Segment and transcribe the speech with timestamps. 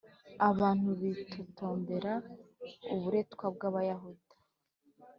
[0.49, 2.13] Abantu bitotombera
[2.93, 4.33] uburetwa bw'Abayuda